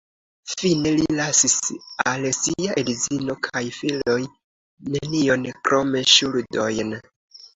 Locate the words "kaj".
3.47-3.61